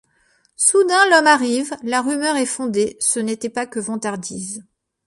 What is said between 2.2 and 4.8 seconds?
est fondée, ce n’était pas que vantardises.